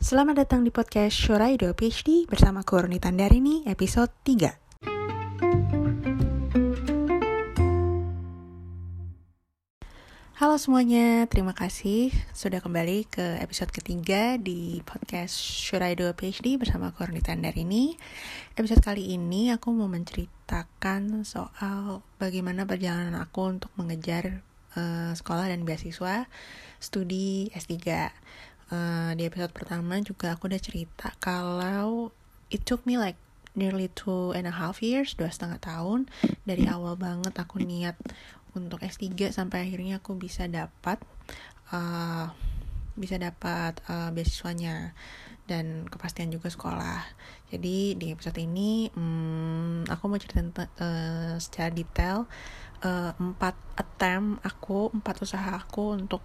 [0.00, 4.80] Selamat datang di podcast Shuraido PhD bersama Kurni Tandarini episode 3.
[10.40, 17.20] Halo semuanya, terima kasih sudah kembali ke episode ketiga di podcast Shuraido PhD bersama Kurni
[17.20, 17.92] Tandarini.
[18.56, 24.40] Episode kali ini aku mau menceritakan soal bagaimana perjalanan aku untuk mengejar
[24.80, 26.24] uh, sekolah dan beasiswa
[26.80, 27.76] studi S3
[28.72, 32.14] uh, di episode pertama juga aku udah cerita kalau
[32.50, 33.18] it took me like
[33.54, 36.06] nearly two and a half years, dua setengah tahun
[36.46, 37.98] dari awal banget aku niat
[38.54, 40.98] untuk S3 sampai akhirnya aku bisa dapat
[41.70, 42.30] uh,
[42.98, 44.92] bisa dapat uh, beasiswanya
[45.46, 47.02] dan kepastian juga sekolah.
[47.50, 50.42] Jadi di episode ini hmm, aku mau cerita
[50.78, 52.30] uh, secara detail
[52.84, 56.22] uh, empat attempt aku, empat usaha aku untuk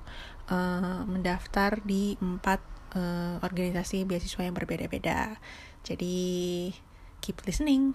[0.51, 2.59] uh, mendaftar di empat
[2.95, 5.39] uh, organisasi beasiswa yang berbeda-beda.
[5.83, 6.71] Jadi
[7.19, 7.93] keep listening.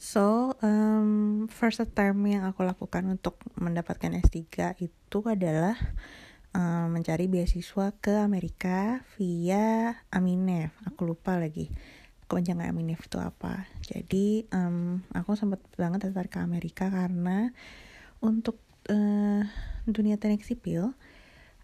[0.00, 5.78] So, um, first attempt yang aku lakukan untuk mendapatkan S3 itu adalah
[6.54, 10.74] um, mencari beasiswa ke Amerika via Aminef.
[10.86, 11.70] Aku lupa lagi
[12.26, 13.66] kepanjangan Aminef itu apa.
[13.82, 17.50] Jadi um, aku sempat banget tertarik ke Amerika karena
[18.22, 19.42] untuk uh,
[19.86, 20.94] dunia teknik sipil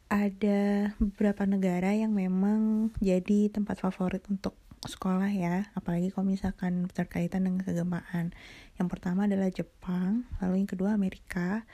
[0.06, 4.54] ada beberapa negara yang memang jadi tempat favorit untuk
[4.86, 8.30] sekolah ya apalagi kalau misalkan terkaitan dengan kegempaan
[8.78, 11.66] yang pertama adalah Jepang lalu yang kedua Amerika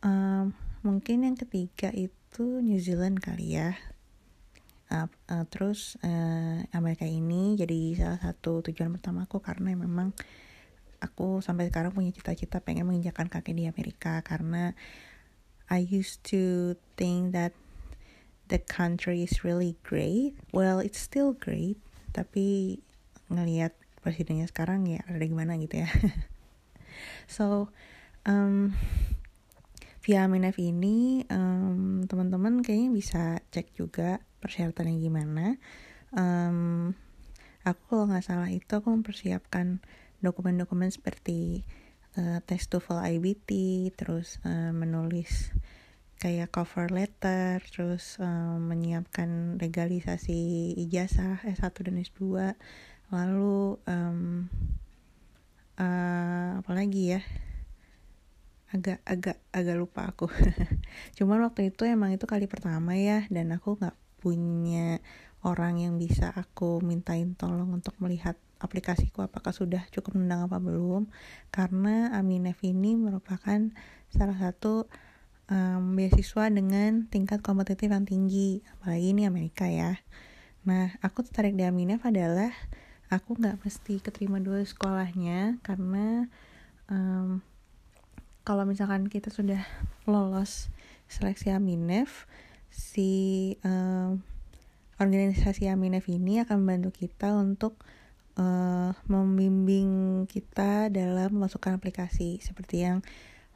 [0.00, 3.72] um, mungkin yang ketiga itu New Zealand kali ya.
[4.92, 10.12] Uh, uh, terus uh, Amerika ini jadi salah satu tujuan pertama aku karena memang
[11.00, 14.76] aku sampai sekarang punya cita-cita pengen menginjakan kaki di Amerika karena
[15.72, 17.56] I used to think that
[18.52, 20.36] the country is really great.
[20.52, 21.80] Well it's still great
[22.12, 22.78] tapi
[23.32, 23.72] ngelihat
[24.04, 25.88] presidennya sekarang ya ada gimana gitu ya.
[27.26, 27.72] So
[28.28, 28.76] um,
[30.04, 35.56] via Minef ini um, teman-teman kayaknya bisa cek juga persyaratannya gimana.
[36.12, 36.92] Um,
[37.64, 39.80] aku kalau nggak salah itu aku mempersiapkan
[40.20, 41.64] dokumen-dokumen seperti
[42.20, 43.50] uh, tes TOEFL IBT
[43.96, 45.56] terus uh, menulis
[46.20, 52.20] kayak cover letter terus um, menyiapkan legalisasi ijazah S1 dan S2
[53.08, 54.48] lalu um,
[55.80, 57.20] uh, apalagi ya
[58.74, 60.26] agak agak agak lupa aku.
[61.16, 64.98] Cuman waktu itu emang itu kali pertama ya dan aku nggak punya
[65.46, 71.06] orang yang bisa aku mintain tolong untuk melihat aplikasiku apakah sudah cukup menang apa belum.
[71.54, 73.70] Karena Aminef ini merupakan
[74.10, 74.90] salah satu
[75.46, 80.02] um, beasiswa dengan tingkat kompetitif yang tinggi apalagi ini Amerika ya.
[80.66, 82.50] Nah aku tertarik di Aminef adalah
[83.06, 86.26] aku nggak mesti keterima dua sekolahnya karena
[86.90, 87.44] um,
[88.44, 89.64] kalau misalkan kita sudah
[90.04, 90.68] lolos
[91.08, 92.28] seleksi Aminef
[92.68, 94.20] si um,
[95.00, 97.80] organisasi Aminef ini akan membantu kita untuk
[98.36, 103.00] uh, membimbing kita dalam memasukkan aplikasi seperti yang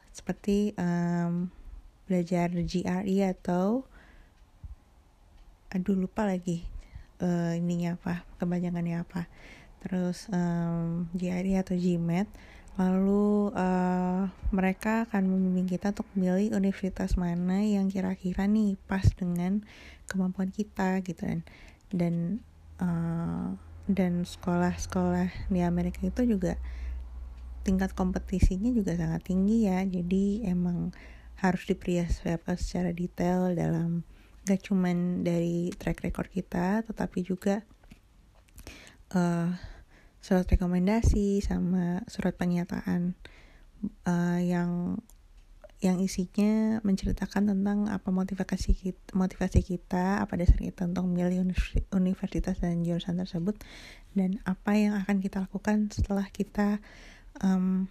[0.09, 1.53] seperti um,
[2.09, 3.85] belajar GRE atau
[5.69, 6.65] aduh lupa lagi
[7.21, 9.29] uh, ininya apa kebanyakannya apa.
[9.85, 12.25] Terus um, GRE atau GMAT
[12.77, 19.65] lalu uh, mereka akan membimbing kita untuk memilih universitas mana yang kira-kira nih pas dengan
[20.05, 21.23] kemampuan kita gitu.
[21.23, 21.41] Kan
[21.89, 22.45] dan
[22.77, 23.57] uh,
[23.89, 26.59] dan sekolah-sekolah di Amerika itu juga
[27.65, 29.81] tingkat kompetisinya juga sangat tinggi ya.
[29.81, 30.93] Jadi emang
[31.39, 34.03] harus dipersiapkan secara detail dalam
[34.43, 37.61] gak cuman dari track record kita tetapi juga
[39.13, 39.53] uh,
[40.19, 43.15] surat rekomendasi sama surat pernyataan
[44.03, 44.99] uh, yang
[45.79, 51.55] yang isinya menceritakan tentang apa motivasi kita, motivasi kita, apa dasar kita untuk memilih
[51.95, 53.55] universitas dan jurusan tersebut,
[54.11, 56.83] dan apa yang akan kita lakukan setelah kita
[57.39, 57.87] um,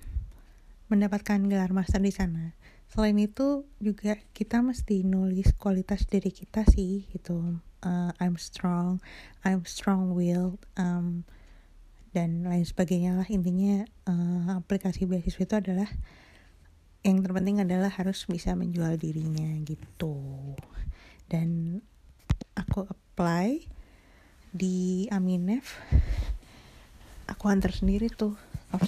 [0.92, 2.52] mendapatkan gelar master di sana.
[2.92, 7.56] Selain itu juga kita mesti nulis kualitas diri kita sih gitu.
[7.80, 9.00] Uh, I'm strong,
[9.48, 10.60] I'm strong willed.
[10.76, 11.24] Um,
[12.18, 13.30] dan lain sebagainya lah.
[13.30, 15.86] Intinya uh, aplikasi beasiswa itu adalah
[17.06, 20.18] yang terpenting adalah harus bisa menjual dirinya gitu.
[21.30, 21.78] Dan
[22.58, 23.62] aku apply
[24.50, 25.78] di Aminef
[27.30, 28.34] aku antar sendiri tuh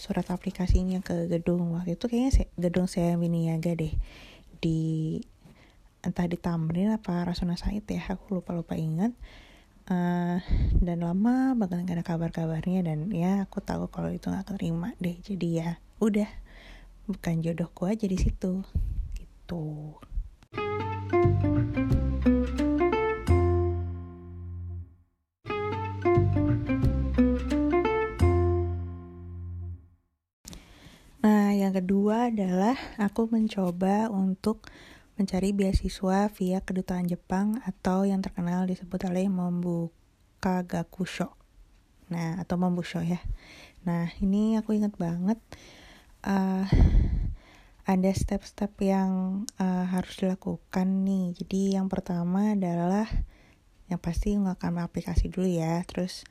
[0.03, 1.79] surat aplikasinya ke gedung.
[1.79, 3.94] Waktu itu kayaknya se gedung saya Miniaga deh.
[4.59, 5.23] Di
[6.03, 9.15] entah di Tamrin apa Rasuna Said ya aku lupa lupa ingat
[9.91, 10.39] uh,
[10.79, 15.19] dan lama banget gak ada kabar-kabarnya dan ya aku tahu kalau itu nggak terima deh.
[15.21, 16.31] Jadi ya udah
[17.11, 18.63] bukan jodohku aja di situ.
[19.19, 19.99] Gitu.
[31.21, 34.65] Nah, yang kedua adalah aku mencoba untuk
[35.21, 41.37] mencari beasiswa via kedutaan Jepang atau yang terkenal disebut oleh membuka gakusho.
[42.09, 43.21] Nah, atau membusho ya.
[43.85, 45.37] Nah, ini aku ingat banget
[46.25, 46.65] uh,
[47.85, 51.37] ada step-step yang uh, harus dilakukan nih.
[51.37, 53.05] Jadi yang pertama adalah
[53.93, 55.85] yang pasti ngerekam aplikasi dulu ya.
[55.85, 56.25] Terus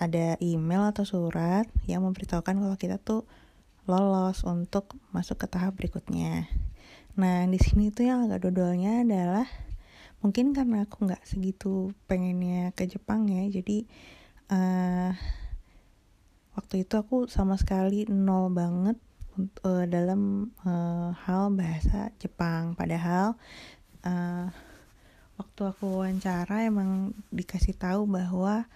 [0.00, 3.28] ada email atau surat yang memberitahukan kalau kita tuh
[3.84, 6.48] lolos untuk masuk ke tahap berikutnya.
[7.16, 9.48] Nah, di sini tuh yang agak dodolnya adalah
[10.20, 13.88] mungkin karena aku nggak segitu pengennya ke Jepang ya, jadi
[14.52, 15.16] uh,
[16.52, 19.00] waktu itu aku sama sekali nol banget
[19.64, 22.76] uh, dalam uh, hal bahasa Jepang.
[22.76, 23.40] Padahal
[24.04, 24.52] uh,
[25.40, 28.68] waktu aku wawancara emang dikasih tahu bahwa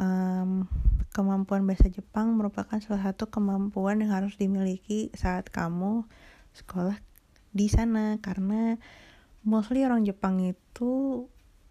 [0.00, 0.64] um,
[1.12, 6.08] kemampuan bahasa Jepang merupakan salah satu kemampuan yang harus dimiliki saat kamu
[6.56, 6.96] sekolah
[7.54, 8.74] di sana karena
[9.46, 11.24] mostly orang Jepang itu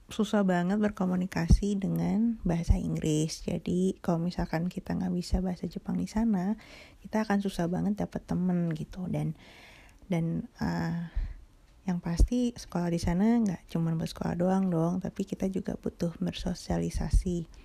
[0.07, 3.44] susah banget berkomunikasi dengan bahasa Inggris.
[3.44, 6.56] Jadi kalau misalkan kita nggak bisa bahasa Jepang di sana,
[7.03, 9.09] kita akan susah banget dapat temen gitu.
[9.12, 9.35] Dan
[10.07, 11.09] dan uh,
[11.83, 17.62] yang pasti sekolah di sana nggak cuma bersekolah doang dong, tapi kita juga butuh bersosialisasi.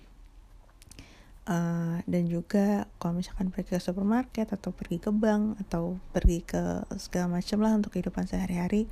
[1.49, 6.85] Uh, dan juga kalau misalkan pergi ke supermarket atau pergi ke bank atau pergi ke
[7.01, 8.85] segala macam lah untuk kehidupan sehari-hari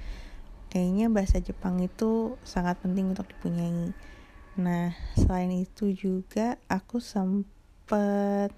[0.68, 3.96] kayaknya bahasa Jepang itu sangat penting untuk dipunyai.
[4.60, 8.52] Nah selain itu juga aku sempet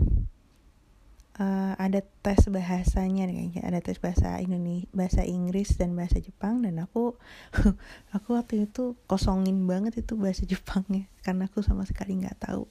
[1.39, 3.61] uh, ada tes bahasanya kayaknya.
[3.63, 7.15] Ada tes bahasa Indonesia bahasa Inggris dan bahasa Jepang dan aku
[8.15, 11.05] aku waktu itu kosongin banget itu bahasa Jepangnya.
[11.21, 12.65] Karena aku sama sekali nggak tahu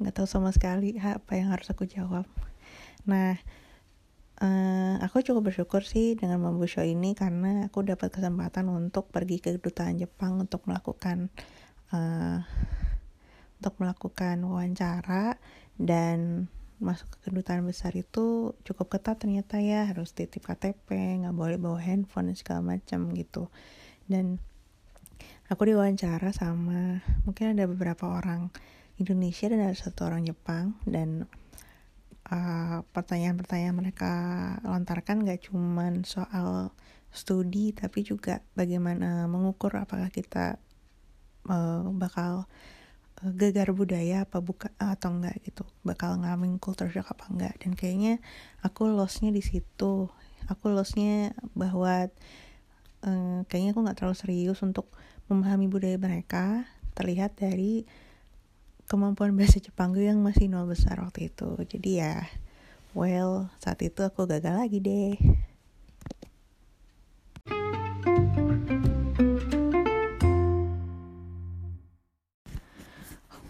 [0.00, 2.26] nggak tahu sama sekali apa yang harus aku jawab.
[3.06, 3.38] Nah
[4.42, 9.38] uh, aku cukup bersyukur sih dengan membuat show ini karena aku dapat kesempatan untuk pergi
[9.38, 11.30] ke kedutaan Jepang untuk melakukan
[11.94, 12.42] uh,
[13.62, 15.38] untuk melakukan wawancara
[15.78, 16.50] dan
[16.82, 21.78] masuk ke kedutaan besar itu cukup ketat ternyata ya harus titip KTP nggak boleh bawa
[21.78, 23.48] handphone dan segala macam gitu.
[24.04, 24.36] Dan
[25.48, 28.52] aku diwawancara sama mungkin ada beberapa orang
[28.98, 31.26] Indonesia dan ada satu orang Jepang dan
[32.30, 34.12] uh, pertanyaan-pertanyaan mereka
[34.62, 36.70] lontarkan gak cuman soal
[37.14, 40.58] studi tapi juga bagaimana mengukur apakah kita
[41.46, 42.46] uh, bakal
[43.22, 47.78] uh, gegar budaya apa buka atau enggak gitu bakal ngalamin culture shock apa enggak dan
[47.78, 48.18] kayaknya
[48.66, 50.10] aku losnya di situ.
[50.44, 52.12] Aku losnya bahwa
[53.00, 54.92] uh, kayaknya aku nggak terlalu serius untuk
[55.32, 56.68] memahami budaya mereka.
[56.92, 57.88] Terlihat dari
[58.84, 61.56] kemampuan bahasa Jepang gue yang masih nol besar waktu itu.
[61.64, 62.24] Jadi ya
[62.94, 65.16] well saat itu aku gagal lagi deh.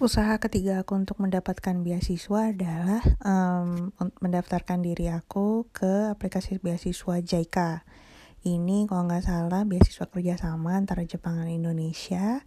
[0.04, 3.88] Usaha ketiga aku untuk mendapatkan beasiswa adalah um,
[4.20, 7.88] mendaftarkan diri aku ke aplikasi beasiswa JICA.
[8.44, 12.44] Ini kalau nggak salah beasiswa kerjasama antara Jepang dan Indonesia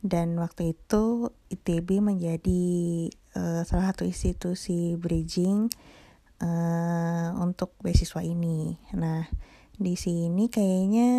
[0.00, 2.64] dan waktu itu ITB menjadi
[3.36, 5.68] uh, salah satu institusi bridging
[6.40, 8.80] uh, untuk beasiswa ini.
[8.96, 9.28] Nah,
[9.76, 11.10] di sini kayaknya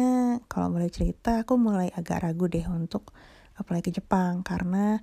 [0.46, 3.14] kalau boleh cerita aku mulai agak ragu deh untuk
[3.58, 5.02] apply ke Jepang karena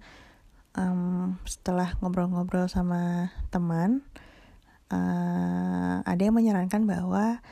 [0.75, 4.03] um, setelah ngobrol-ngobrol sama teman
[4.91, 7.43] uh, ada yang menyarankan bahwa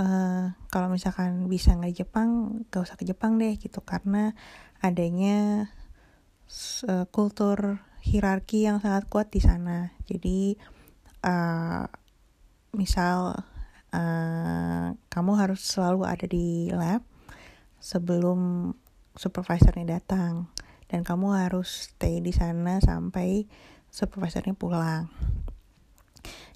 [0.00, 4.32] uh, kalau misalkan bisa nggak Jepang gak usah ke Jepang deh gitu karena
[4.84, 5.72] adanya
[6.84, 9.96] uh, kultur hierarki yang sangat kuat di sana.
[10.04, 10.60] Jadi
[11.24, 11.88] uh,
[12.76, 13.32] misal
[13.96, 17.00] uh, kamu harus selalu ada di lab
[17.80, 18.72] sebelum
[19.16, 20.52] supervisornya datang
[20.92, 23.48] dan kamu harus stay di sana sampai
[23.88, 25.08] supervisornya pulang.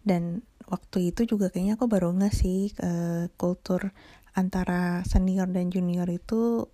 [0.05, 3.97] Dan waktu itu juga kayaknya aku baru nggak sih uh, kultur
[4.37, 6.69] antara senior dan junior itu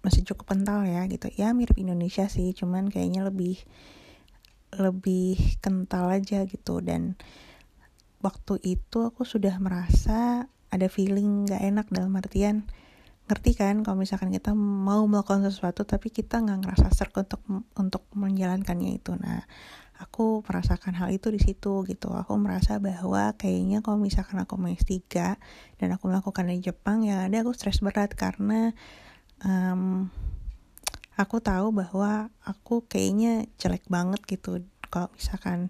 [0.00, 1.28] masih cukup kental ya gitu.
[1.36, 3.60] Ya mirip Indonesia sih cuman kayaknya lebih
[4.76, 6.80] lebih kental aja gitu.
[6.80, 7.16] Dan
[8.24, 12.68] waktu itu aku sudah merasa ada feeling gak enak dalam artian
[13.30, 17.38] ngerti kan kalau misalkan kita mau melakukan sesuatu tapi kita nggak ngerasa serk untuk
[17.78, 19.14] untuk menjalankannya itu.
[19.14, 19.46] Nah
[20.02, 22.10] aku merasakan hal itu di situ gitu.
[22.10, 24.98] Aku merasa bahwa kayaknya kalau misalkan aku mau S3
[25.78, 28.74] dan aku melakukan di Jepang ya ada aku stres berat karena
[29.44, 30.08] um,
[31.20, 35.68] aku tahu bahwa aku kayaknya jelek banget gitu kalau misalkan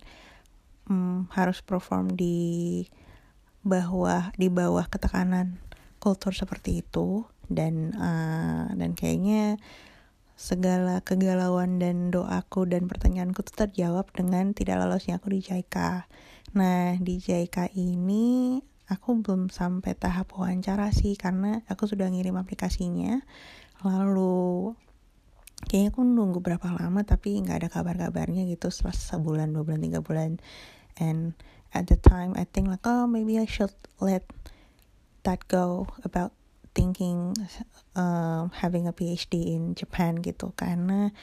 [0.87, 2.87] um, harus perform di
[3.61, 5.61] bawah di bawah ketekanan
[6.01, 9.61] kultur seperti itu dan uh, dan kayaknya
[10.41, 16.09] segala kegalauan dan doaku dan pertanyaanku itu terjawab dengan tidak lolosnya aku di JICA.
[16.57, 18.57] Nah, di JICA ini
[18.91, 23.23] aku belum sampai tahap wawancara sih karena aku sudah ngirim aplikasinya.
[23.87, 24.75] Lalu
[25.71, 30.01] kayaknya aku nunggu berapa lama tapi nggak ada kabar-kabarnya gitu setelah sebulan, dua bulan, tiga
[30.03, 30.31] bulan.
[30.99, 31.39] And
[31.71, 34.27] at the time I think like oh maybe I should let
[35.23, 36.35] that go about
[36.75, 37.35] thinking
[37.95, 41.15] uh, having a PhD in Japan gitu karena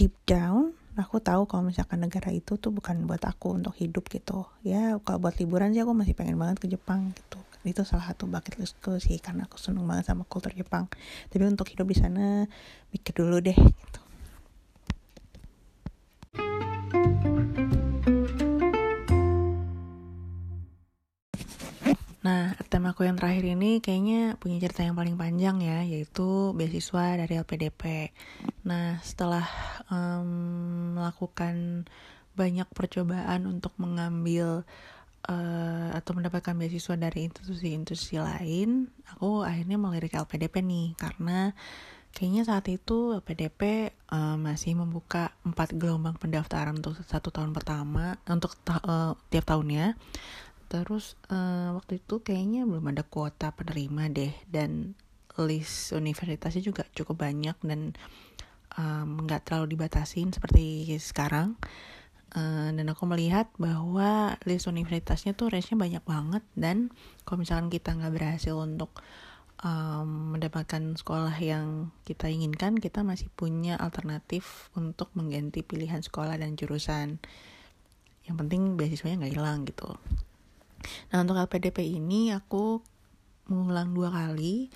[0.00, 4.44] deep down aku tahu kalau misalkan negara itu tuh bukan buat aku untuk hidup gitu.
[4.60, 7.40] Ya kalau buat liburan sih aku masih pengen banget ke Jepang gitu.
[7.64, 10.86] Itu salah satu bucket listku sih karena aku seneng banget sama kultur Jepang.
[11.32, 12.44] Tapi untuk hidup di sana
[12.92, 14.09] mikir dulu deh gitu
[22.20, 27.16] Nah, tema aku yang terakhir ini kayaknya punya cerita yang paling panjang ya, yaitu beasiswa
[27.16, 28.12] dari LPDP.
[28.68, 29.48] Nah, setelah
[29.88, 31.88] um, melakukan
[32.36, 34.68] banyak percobaan untuk mengambil
[35.32, 41.56] uh, atau mendapatkan beasiswa dari institusi-institusi lain, aku akhirnya melirik LPDP nih, karena
[42.12, 48.60] kayaknya saat itu LPDP uh, masih membuka empat gelombang pendaftaran untuk satu tahun pertama, untuk
[48.60, 49.96] ta uh, tiap tahunnya
[50.70, 54.32] terus uh, waktu itu kayaknya belum ada kuota penerima deh.
[54.46, 54.94] Dan
[55.42, 57.98] list universitasnya juga cukup banyak dan
[59.26, 61.58] nggak um, terlalu dibatasin seperti sekarang.
[62.30, 66.46] Uh, dan aku melihat bahwa list universitasnya tuh range-nya banyak banget.
[66.54, 66.94] Dan
[67.26, 68.94] kalau misalkan kita nggak berhasil untuk
[69.66, 76.54] um, mendapatkan sekolah yang kita inginkan kita masih punya alternatif untuk mengganti pilihan sekolah dan
[76.54, 77.18] jurusan.
[78.22, 79.98] Yang penting beasiswanya nggak hilang gitu
[81.12, 82.80] Nah untuk LPDP ini aku
[83.50, 84.70] mengulang dua kali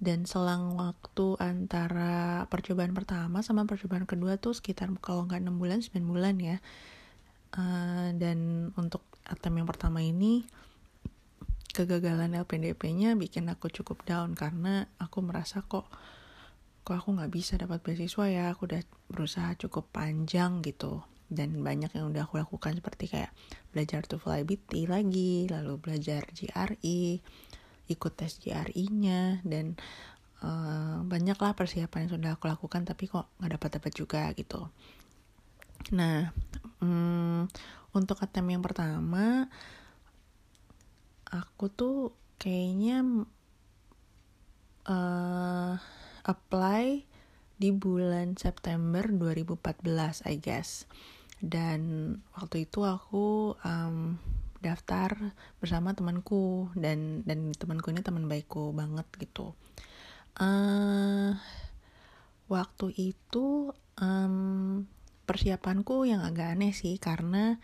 [0.00, 5.84] dan selang waktu antara percobaan pertama sama percobaan kedua tuh sekitar kalau nggak enam bulan
[5.84, 6.56] 9 bulan ya.
[7.50, 10.46] Uh, dan untuk attempt yang pertama ini
[11.74, 15.86] kegagalan LPDP-nya bikin aku cukup down karena aku merasa kok
[16.82, 21.94] kok aku nggak bisa dapat beasiswa ya aku udah berusaha cukup panjang gitu dan banyak
[21.94, 23.30] yang udah aku lakukan seperti kayak
[23.70, 27.22] belajar TOEFL IBT lagi lalu belajar GRE
[27.90, 29.78] ikut tes GRE-nya dan
[30.42, 34.70] uh, banyaklah persiapan yang sudah aku lakukan tapi kok nggak dapat dapat juga gitu.
[35.94, 36.34] Nah
[36.82, 37.46] um,
[37.94, 39.50] untuk attempt yang pertama
[41.30, 41.98] aku tuh
[42.38, 43.26] kayaknya
[44.86, 45.74] uh,
[46.26, 47.06] apply
[47.60, 50.88] di bulan September 2014 I guess
[51.40, 51.80] dan
[52.36, 54.20] waktu itu aku um,
[54.60, 56.68] daftar bersama temanku.
[56.76, 59.56] Dan dan temanku ini teman baikku banget gitu.
[60.36, 61.34] Uh,
[62.46, 64.84] waktu itu um,
[65.24, 67.58] persiapanku yang agak aneh sih karena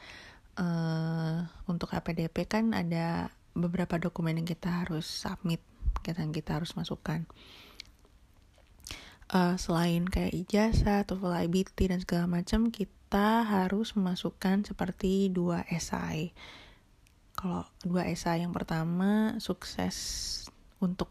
[0.59, 5.63] uh, untuk APDP kan ada beberapa dokumen yang kita harus submit
[6.07, 7.27] yang kita harus masukkan.
[9.27, 15.65] Uh, selain kayak ijazah, TOEFL IBT dan segala macam kita kita harus memasukkan seperti dua
[15.73, 16.37] esai.
[17.33, 19.97] Kalau dua esai yang pertama sukses
[20.85, 21.09] untuk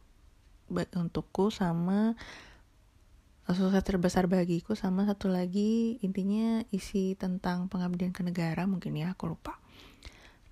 [0.69, 2.13] untukku sama
[3.49, 9.33] sukses terbesar bagiku sama satu lagi intinya isi tentang pengabdian ke negara mungkin ya aku
[9.33, 9.57] lupa.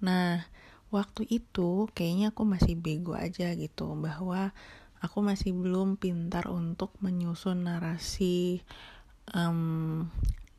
[0.01, 0.41] Nah
[0.89, 4.57] waktu itu kayaknya aku masih bego aja gitu bahwa
[5.05, 8.65] aku masih belum pintar untuk menyusun narasi
[9.37, 10.09] um,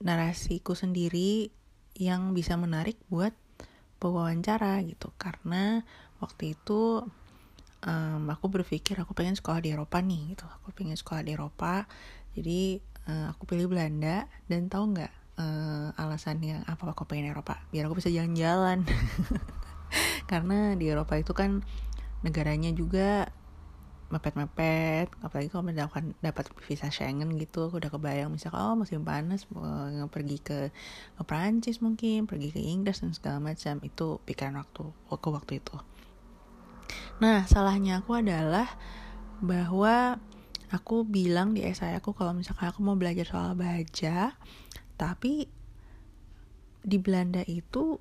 [0.03, 1.51] narasiku sendiri
[1.95, 3.33] yang bisa menarik buat
[4.03, 5.15] pewawancara gitu.
[5.15, 5.81] Karena
[6.19, 7.07] waktu itu
[7.87, 10.45] um, aku berpikir aku pengen sekolah di Eropa nih gitu.
[10.61, 11.87] Aku pengen sekolah di Eropa.
[12.35, 14.27] Jadi uh, aku pilih Belanda.
[14.51, 17.63] Dan tahu nggak uh, alasannya apa aku pengen Eropa?
[17.71, 18.83] Biar aku bisa jalan-jalan.
[20.31, 21.63] Karena di Eropa itu kan
[22.25, 23.31] negaranya juga
[24.13, 29.49] mepet-mepet apalagi kalau mendapatkan dapat visa Schengen gitu aku udah kebayang misalnya oh musim panas
[29.49, 30.59] mau pergi ke,
[31.17, 35.77] ke Perancis mungkin pergi ke Inggris dan segala macam itu pikiran waktu waktu waktu itu.
[37.19, 38.69] Nah salahnya aku adalah
[39.41, 40.21] bahwa
[40.69, 44.37] aku bilang di esai aku kalau misalkan aku mau belajar soal baja
[44.95, 45.49] tapi
[46.85, 47.99] di Belanda itu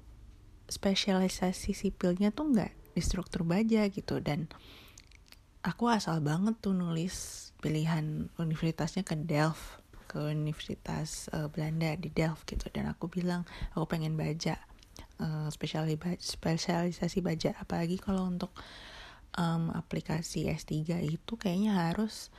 [0.67, 4.51] spesialisasi sipilnya tuh nggak di struktur baja gitu dan
[5.63, 9.79] aku asal banget tuh nulis pilihan universitasnya ke Delft
[10.12, 12.70] ke Universitas uh, Belanda di Delft gitu.
[12.70, 14.62] Dan aku bilang aku pengen baja
[15.17, 18.53] uh, spesialisasi baja apalagi kalau untuk
[19.39, 22.29] um, aplikasi S3 itu kayaknya harus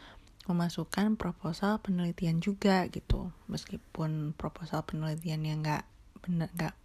[0.45, 3.33] memasukkan proposal penelitian juga gitu.
[3.49, 5.89] Meskipun proposal penelitian yang nggak
[6.23, 6.77] benar nggak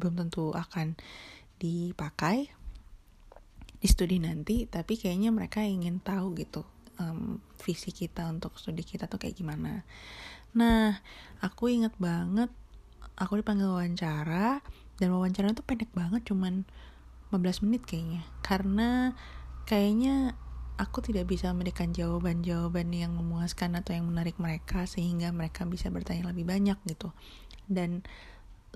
[0.00, 0.96] belum tentu akan
[1.60, 2.48] dipakai
[3.82, 6.62] di studi nanti tapi kayaknya mereka ingin tahu gitu
[7.02, 9.82] um, visi kita untuk studi kita tuh kayak gimana.
[10.54, 11.02] Nah
[11.42, 12.46] aku inget banget
[13.18, 14.62] aku dipanggil wawancara
[15.02, 16.62] dan wawancara itu pendek banget cuman
[17.34, 18.22] 15 menit kayaknya.
[18.44, 19.18] Karena
[19.66, 20.38] kayaknya
[20.78, 26.30] aku tidak bisa memberikan jawaban-jawaban yang memuaskan atau yang menarik mereka sehingga mereka bisa bertanya
[26.30, 27.10] lebih banyak gitu.
[27.66, 28.06] Dan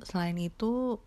[0.02, 0.98] selain itu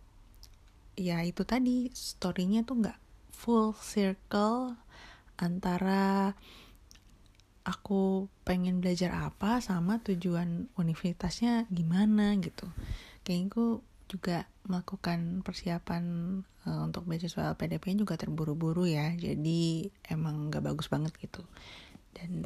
[1.00, 3.09] ya itu tadi storynya tuh nggak
[3.40, 4.76] full circle
[5.40, 6.36] antara
[7.64, 12.68] aku pengen belajar apa sama tujuan universitasnya gimana gitu.
[13.24, 13.66] Kayaknya aku
[14.12, 16.04] juga melakukan persiapan
[16.68, 19.16] uh, untuk beasiswa LPDP juga terburu-buru ya.
[19.16, 21.46] Jadi emang gak bagus banget gitu.
[22.12, 22.44] Dan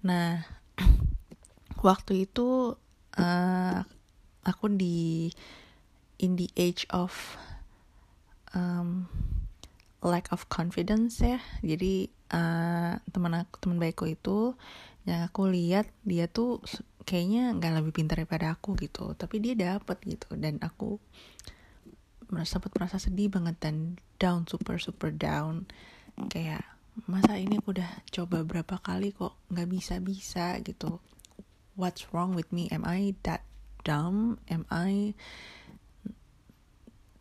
[0.00, 0.40] nah
[1.86, 2.78] waktu itu
[3.20, 3.78] uh,
[4.40, 5.28] aku di
[6.22, 7.12] in the age of
[8.54, 9.10] um,
[10.04, 11.40] lack of confidence ya.
[11.64, 14.52] Jadi uh, teman aku teman baikku itu
[15.04, 16.64] yang aku lihat dia tuh
[17.04, 19.16] kayaknya nggak lebih pintar daripada aku gitu.
[19.16, 20.36] Tapi dia dapet gitu.
[20.36, 21.00] Dan aku
[22.28, 25.68] merasa sempat merasa sedih banget dan down super super down.
[26.30, 26.64] Kayak
[27.10, 31.00] masa ini aku udah coba berapa kali kok nggak bisa bisa gitu?
[31.74, 32.70] What's wrong with me?
[32.70, 33.42] Am I that
[33.82, 34.38] dumb?
[34.46, 35.18] Am I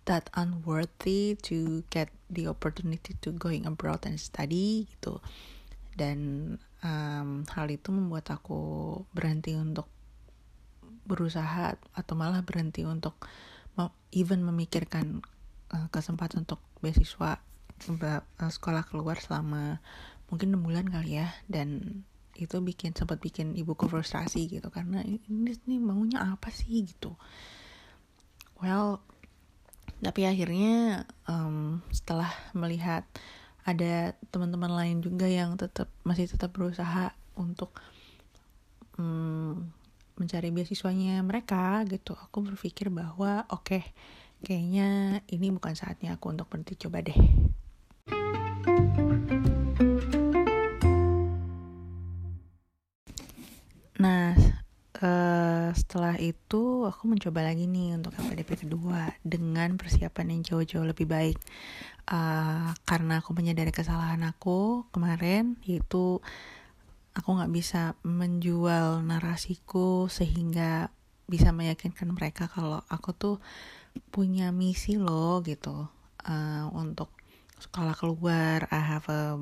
[0.06, 5.24] that unworthy to get the opportunity to going abroad and study gitu.
[5.94, 6.20] Dan
[6.82, 9.88] um, hal itu membuat aku berhenti untuk
[11.04, 13.20] berusaha atau malah berhenti untuk
[14.14, 15.26] even memikirkan
[15.74, 19.82] uh, kesempatan untuk beasiswa uh, sekolah keluar selama
[20.30, 21.34] mungkin enam bulan kali ya.
[21.50, 22.02] Dan
[22.34, 24.70] itu bikin sempat bikin ibuku frustrasi gitu.
[24.70, 26.86] Karena ini, ini maunya apa sih?
[26.86, 27.18] gitu.
[28.62, 29.02] Well
[30.04, 33.08] tapi akhirnya um, setelah melihat
[33.64, 37.72] ada teman-teman lain juga yang tetap masih tetap berusaha untuk
[39.00, 39.72] um,
[40.20, 43.84] mencari beasiswanya mereka gitu aku berpikir bahwa oke okay,
[44.46, 47.18] kayaknya ini bukan saatnya aku untuk berhenti coba deh
[55.94, 61.38] setelah itu aku mencoba lagi nih untuk LPDP kedua dengan persiapan yang jauh-jauh lebih baik.
[62.10, 66.18] Uh, karena aku menyadari kesalahan aku kemarin yaitu
[67.14, 70.90] aku nggak bisa menjual narasiku sehingga
[71.30, 73.38] bisa meyakinkan mereka kalau aku tuh
[74.10, 75.94] punya misi loh gitu.
[76.26, 77.14] Uh, untuk
[77.62, 79.38] sekolah keluar I have a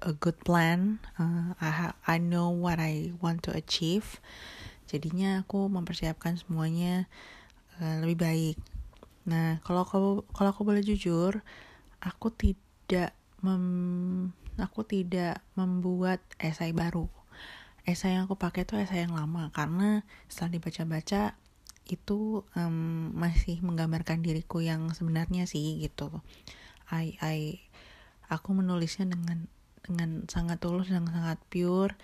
[0.00, 0.96] a, good plan.
[1.20, 4.16] Uh, I have, I know what I want to achieve
[4.92, 7.08] jadinya aku mempersiapkan semuanya
[7.80, 8.56] uh, lebih baik
[9.22, 9.98] Nah, kalau aku
[10.34, 11.42] kalau aku boleh jujur,
[12.02, 17.06] aku tidak mem aku tidak membuat esai baru.
[17.86, 21.34] Esai yang aku pakai itu esai yang lama karena setelah dibaca-baca
[21.90, 26.22] itu um, masih menggambarkan diriku yang sebenarnya sih gitu.
[26.90, 27.38] I I
[28.30, 29.50] aku menulisnya dengan
[29.82, 31.94] dengan sangat tulus dan sangat pure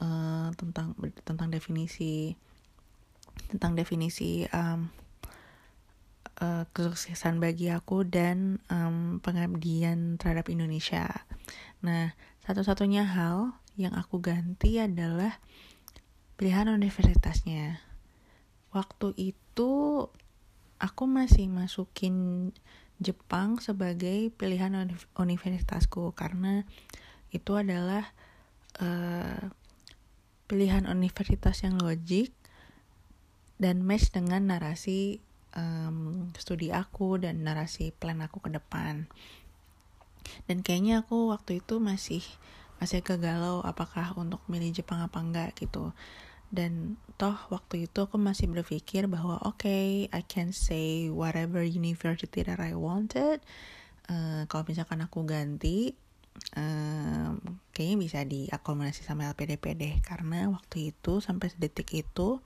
[0.00, 2.34] uh, tentang tentang definisi
[3.52, 4.88] tentang definisi um,
[6.40, 11.24] uh, kesuksesan bagi aku dan um, pengabdian terhadap Indonesia.
[11.84, 12.16] Nah,
[12.48, 15.36] satu-satunya hal yang aku ganti adalah
[16.40, 17.80] pilihan universitasnya.
[18.72, 19.72] Waktu itu
[20.76, 22.50] aku masih masukin
[22.96, 24.72] Jepang sebagai pilihan
[25.20, 26.64] universitasku karena
[27.28, 28.08] itu adalah
[28.80, 29.52] uh,
[30.46, 32.30] pilihan universitas yang logik
[33.58, 35.18] dan match dengan narasi
[35.56, 39.10] um, studi aku dan narasi plan aku ke depan.
[40.46, 42.22] Dan kayaknya aku waktu itu masih
[42.76, 45.96] masih kegalau apakah untuk milih Jepang apa enggak gitu.
[46.52, 52.46] Dan toh waktu itu aku masih berpikir bahwa oke okay, I can say whatever university
[52.46, 53.42] that I wanted.
[54.06, 55.98] Uh, kalau misalkan aku ganti
[56.56, 57.40] um,
[57.72, 62.40] kayaknya bisa diakomodasi sama LPDP deh karena waktu itu sampai sedetik itu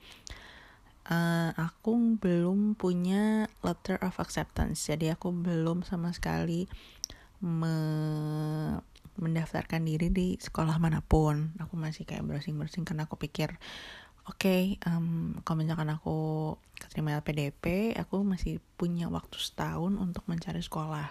[1.07, 4.87] uh, aku belum punya letter of acceptance.
[4.87, 6.67] Jadi aku belum sama sekali
[7.41, 7.75] me
[9.21, 11.53] mendaftarkan diri di sekolah mana pun.
[11.59, 13.59] Aku masih kayak browsing browsing karena aku pikir
[14.29, 20.61] oke okay, um, kalau misalkan aku keterima LPDP aku masih punya waktu setahun untuk mencari
[20.61, 21.09] sekolah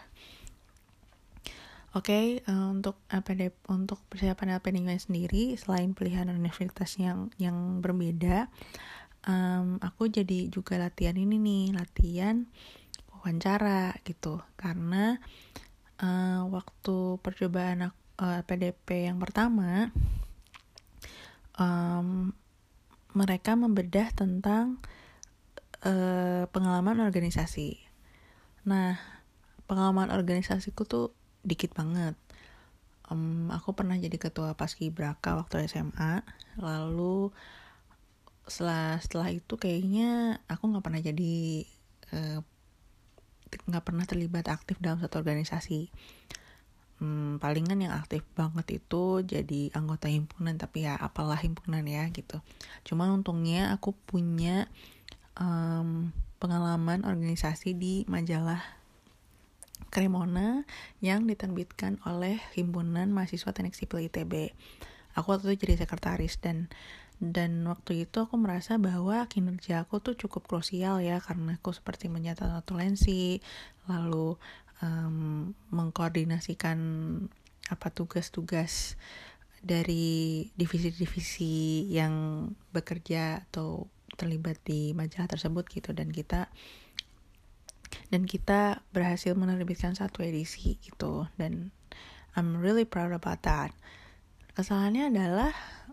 [1.97, 7.83] oke okay, uh, eh, untuk LPDP untuk persiapan LPDP sendiri selain pilihan universitas yang yang
[7.83, 8.47] berbeda
[9.27, 12.47] um, aku jadi juga latihan ini nih latihan
[13.15, 15.21] wawancara gitu karena
[16.01, 19.93] uh, waktu percobaan uh, eh, PDP yang pertama
[21.61, 22.33] um,
[23.13, 24.79] mereka membedah tentang
[25.83, 27.83] uh, pengalaman organisasi.
[28.65, 28.97] Nah,
[29.67, 31.11] pengalaman organisasiku tuh
[31.45, 32.15] dikit banget.
[33.11, 36.23] Um, aku pernah jadi ketua paskibraka waktu SMA,
[36.63, 37.35] lalu
[38.47, 41.35] setelah setelah itu kayaknya aku nggak pernah jadi
[42.15, 42.39] eh,
[43.51, 45.91] nggak uh, pernah terlibat aktif dalam satu organisasi.
[47.01, 52.45] Hmm, palingan yang aktif banget itu jadi anggota himpunan tapi ya apalah himpunan ya gitu.
[52.85, 54.69] Cuma untungnya aku punya
[55.41, 58.80] um, pengalaman organisasi di majalah
[59.91, 60.65] Kremona
[61.03, 64.55] yang diterbitkan oleh himpunan mahasiswa teknik sipil ITB
[65.15, 66.71] aku waktu itu jadi sekretaris dan
[67.21, 72.09] dan waktu itu aku merasa bahwa kinerja aku tuh cukup krusial ya karena aku seperti
[72.09, 73.45] mencatat notulensi
[73.85, 74.41] lalu
[74.81, 76.79] um, mengkoordinasikan
[77.69, 78.97] apa tugas-tugas
[79.61, 85.93] dari divisi-divisi yang bekerja atau terlibat di majalah tersebut gitu.
[85.93, 86.49] Dan kita
[88.11, 91.27] dan kita berhasil menerbitkan satu edisi gitu.
[91.39, 91.75] Dan
[92.35, 93.75] I'm really proud about that.
[94.55, 95.53] Kesalahannya adalah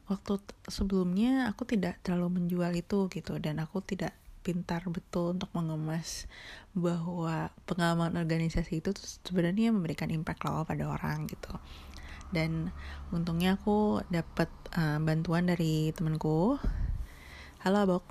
[0.09, 3.37] waktu sebelumnya aku tidak terlalu menjual itu gitu.
[3.41, 4.13] Dan aku tidak
[4.45, 6.23] pintar betul untuk mengemas
[6.71, 8.95] bahwa pengalaman organisasi itu
[9.27, 11.51] sebenarnya memberikan impact loh pada orang gitu.
[12.31, 12.71] Dan
[13.11, 16.59] untungnya aku dapat uh, bantuan dari temanku
[17.67, 18.07] halo abok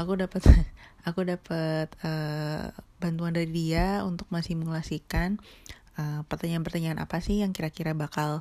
[0.00, 0.40] aku dapat
[1.08, 5.36] aku dapat uh, bantuan dari dia untuk mensimulasikan
[6.00, 8.40] uh, pertanyaan-pertanyaan apa sih yang kira-kira bakal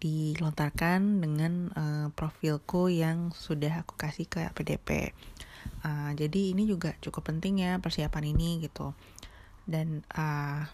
[0.00, 5.12] dilontarkan dengan uh, profilku yang sudah aku kasih ke PDP.
[5.84, 8.96] Uh, jadi ini juga cukup penting ya persiapan ini gitu.
[9.68, 10.64] Dan uh,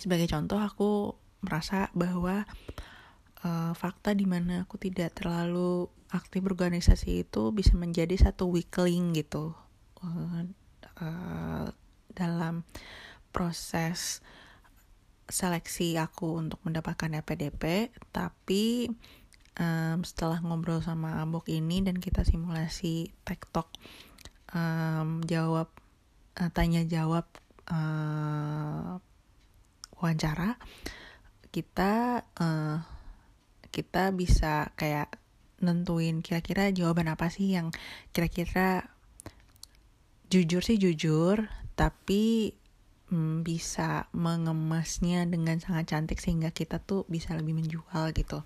[0.00, 1.12] sebagai contoh aku
[1.44, 2.48] merasa bahwa
[3.44, 9.56] uh, fakta di mana aku tidak terlalu aktif berorganisasi itu bisa menjadi satu weakling gitu
[10.04, 10.44] uh,
[11.00, 11.66] uh,
[12.12, 12.68] dalam
[13.32, 14.20] proses
[15.32, 18.92] seleksi aku untuk mendapatkan LPDP tapi
[19.56, 23.72] um, setelah ngobrol sama Abok ini dan kita simulasi tektok
[24.52, 25.72] um, jawab
[26.36, 27.24] uh, tanya jawab
[27.72, 29.00] uh,
[29.96, 30.60] wawancara
[31.48, 32.84] kita uh,
[33.72, 35.21] kita bisa kayak
[35.62, 37.70] nentuin kira-kira jawaban apa sih yang
[38.10, 38.90] kira-kira
[40.28, 41.48] jujur sih jujur
[41.78, 42.56] tapi
[43.12, 48.40] hmm, bisa mengemasnya dengan sangat cantik sehingga kita tuh bisa lebih menjual gitu.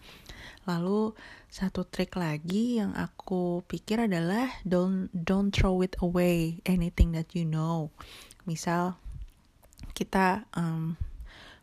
[0.67, 1.15] Lalu
[1.47, 7.47] satu trik lagi yang aku pikir adalah don't don't throw it away anything that you
[7.47, 7.95] know.
[8.43, 8.99] Misal
[9.95, 10.99] kita um,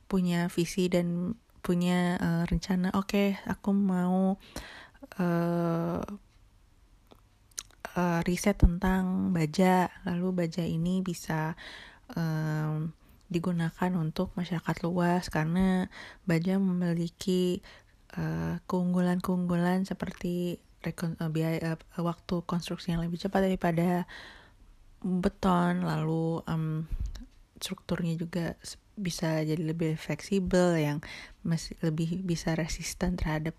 [0.07, 4.35] punya visi dan punya uh, rencana, oke okay, aku mau
[5.19, 6.01] uh,
[7.97, 11.53] uh, riset tentang baja, lalu baja ini bisa
[12.15, 12.93] um,
[13.29, 15.89] digunakan untuk masyarakat luas karena
[16.29, 17.65] baja memiliki
[18.17, 24.05] uh, keunggulan-keunggulan seperti uh, biaya uh, waktu konstruksi yang lebih cepat daripada
[25.03, 26.85] beton lalu um,
[27.59, 28.55] strukturnya juga
[28.93, 31.01] bisa jadi lebih fleksibel yang
[31.41, 33.57] masih lebih bisa resisten terhadap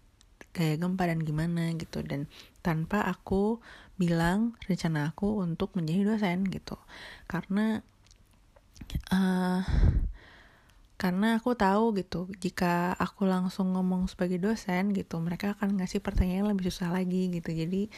[0.55, 2.01] gaya gempa dan gimana gitu.
[2.07, 2.31] Dan
[2.63, 3.59] tanpa aku
[4.01, 6.79] bilang rencana aku untuk menjadi dosen gitu.
[7.27, 7.83] Karena
[9.11, 9.63] uh,
[10.95, 16.47] karena aku tahu gitu jika aku langsung ngomong sebagai dosen gitu mereka akan ngasih pertanyaan
[16.47, 17.51] yang lebih susah lagi gitu.
[17.51, 17.91] Jadi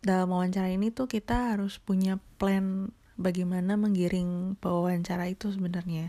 [0.00, 2.88] dalam wawancara ini tuh kita harus punya plan
[3.20, 6.08] bagaimana menggiring pewawancara itu sebenarnya.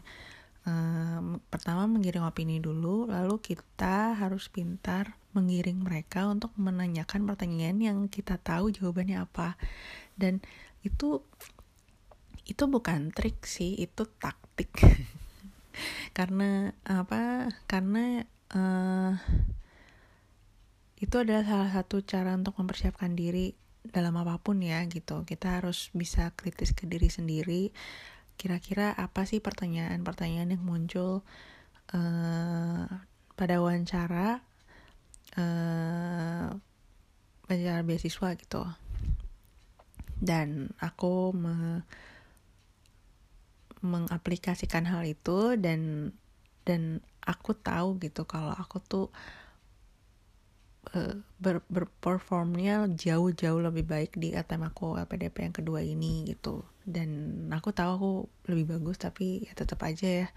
[0.61, 7.97] Um, pertama menggiring opini dulu lalu kita harus pintar menggiring mereka untuk menanyakan pertanyaan yang
[8.07, 9.55] kita tahu jawabannya apa.
[10.15, 10.43] Dan
[10.81, 11.23] itu
[12.45, 14.71] itu bukan trik sih itu taktik.
[16.17, 19.15] Karena apa karena uh,
[20.99, 25.25] itu adalah salah satu cara untuk mempersiapkan diri dalam apa pun ya gitu.
[25.25, 27.73] Kita harus bisa kritis ke diri sendiri.
[28.37, 31.25] Kira-kira apa sih pertanyaan-pertanyaan yang muncul
[31.95, 32.85] uh,
[33.33, 34.45] pada wawancara
[35.37, 36.51] uh,
[37.83, 38.63] beasiswa gitu.
[40.21, 41.83] Dan aku me
[43.81, 46.13] mengaplikasikan hal itu dan
[46.61, 49.07] dan aku tahu gitu kalau aku tuh
[50.93, 56.65] uh, ber berperformnya jauh-jauh lebih baik di ATM aku LPDP yang kedua ini gitu.
[56.81, 58.11] Dan aku tahu aku
[58.49, 60.27] lebih bagus tapi ya tetap aja ya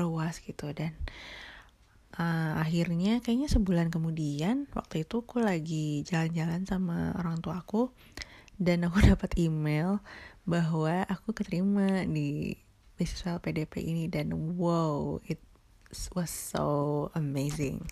[0.00, 0.72] ruas gitu.
[0.72, 1.53] Dan uh,
[2.14, 7.90] akhirnya kayaknya sebulan kemudian waktu itu aku lagi jalan-jalan sama orang tua aku
[8.58, 9.98] dan aku dapat email
[10.46, 12.54] bahwa aku keterima di
[12.94, 15.42] beasiswa PDP ini dan wow it
[16.14, 17.82] was so amazing.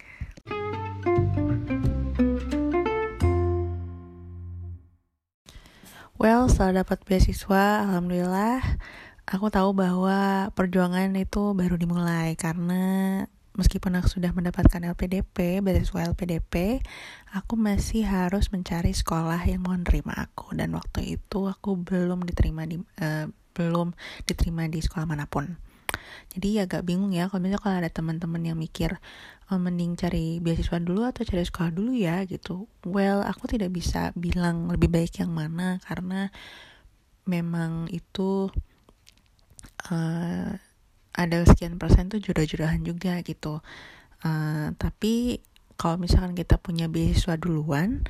[6.22, 8.62] Well, setelah dapat beasiswa, alhamdulillah,
[9.26, 16.80] aku tahu bahwa perjuangan itu baru dimulai karena meskipun aku sudah mendapatkan LPDP, beasiswa LPDP,
[17.36, 22.64] aku masih harus mencari sekolah yang mau menerima aku dan waktu itu aku belum diterima
[22.64, 23.92] di uh, belum
[24.24, 25.60] diterima di sekolah mana pun.
[26.32, 28.96] Jadi agak bingung ya kalau misalnya kalau ada teman-teman yang mikir
[29.52, 32.64] oh, mending cari beasiswa dulu atau cari sekolah dulu ya gitu.
[32.88, 36.32] Well, aku tidak bisa bilang lebih baik yang mana karena
[37.28, 38.48] memang itu
[39.92, 40.56] uh,
[41.12, 43.60] ada sekian persen tuh jodoh-jodohan juga gitu
[44.24, 45.44] uh, tapi
[45.76, 48.06] kalau misalkan kita punya beasiswa duluan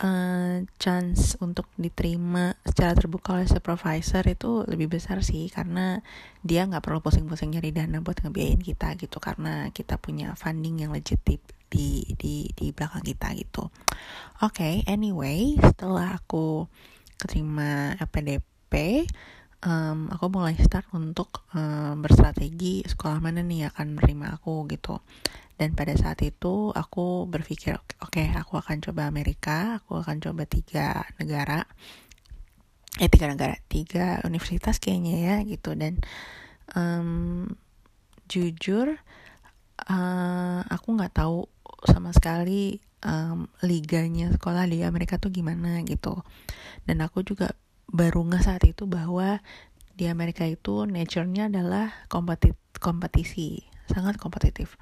[0.00, 6.00] uh, chance untuk diterima secara terbuka oleh supervisor itu lebih besar sih karena
[6.44, 10.92] dia nggak perlu pusing-pusing nyari dana buat ngebiayain kita gitu karena kita punya funding yang
[10.92, 13.66] legit di di di, belakang kita gitu.
[14.44, 16.70] Oke, okay, anyway, setelah aku
[17.18, 19.02] keterima PDP,
[19.66, 25.02] um, aku mulai start untuk um, berstrategi sekolah mana nih akan menerima aku gitu.
[25.56, 30.46] Dan pada saat itu aku berpikir oke okay, aku akan coba Amerika aku akan coba
[30.46, 31.66] tiga negara.
[32.96, 35.74] Eh tiga negara tiga universitas kayaknya ya gitu.
[35.74, 35.98] Dan
[36.78, 37.50] um,
[38.30, 38.94] jujur
[39.90, 41.50] uh, aku nggak tahu
[41.84, 46.22] sama sekali um, liganya sekolah di Amerika tuh gimana gitu.
[46.86, 47.52] Dan aku juga
[47.90, 49.40] baru nggak saat itu bahwa
[49.96, 54.76] di Amerika itu nature-nya adalah kompetit kompetisi sangat kompetitif